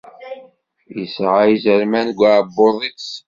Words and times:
Isεa 1.01 1.43
izerman 1.53 2.07
deg 2.09 2.19
uεebbuḍ-is. 2.23 3.07